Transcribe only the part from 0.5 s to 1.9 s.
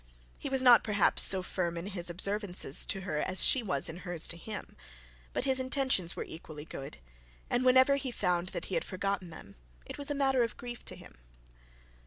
not perhaps so firm in